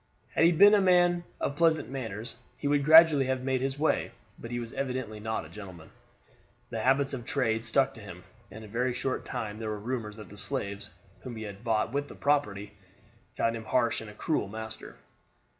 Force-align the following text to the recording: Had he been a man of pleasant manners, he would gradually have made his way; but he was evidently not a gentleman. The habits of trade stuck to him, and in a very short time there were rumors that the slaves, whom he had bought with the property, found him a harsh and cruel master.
Had 0.29 0.45
he 0.45 0.51
been 0.51 0.73
a 0.73 0.81
man 0.81 1.25
of 1.39 1.55
pleasant 1.55 1.87
manners, 1.87 2.35
he 2.57 2.67
would 2.67 2.83
gradually 2.83 3.27
have 3.27 3.43
made 3.43 3.61
his 3.61 3.77
way; 3.77 4.11
but 4.39 4.49
he 4.49 4.59
was 4.59 4.73
evidently 4.73 5.19
not 5.19 5.45
a 5.45 5.47
gentleman. 5.49 5.91
The 6.71 6.79
habits 6.81 7.13
of 7.13 7.23
trade 7.23 7.65
stuck 7.67 7.93
to 7.93 8.01
him, 8.01 8.23
and 8.49 8.63
in 8.63 8.69
a 8.71 8.73
very 8.73 8.95
short 8.95 9.25
time 9.25 9.59
there 9.59 9.69
were 9.69 9.77
rumors 9.77 10.15
that 10.15 10.29
the 10.29 10.37
slaves, 10.37 10.89
whom 11.19 11.35
he 11.35 11.43
had 11.43 11.63
bought 11.63 11.93
with 11.93 12.07
the 12.07 12.15
property, 12.15 12.73
found 13.37 13.55
him 13.55 13.65
a 13.65 13.69
harsh 13.69 14.01
and 14.01 14.17
cruel 14.17 14.47
master. 14.47 14.95